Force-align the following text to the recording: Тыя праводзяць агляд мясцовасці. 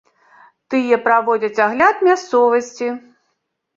Тыя 0.73 0.97
праводзяць 1.07 1.61
агляд 1.67 1.95
мясцовасці. 2.11 2.87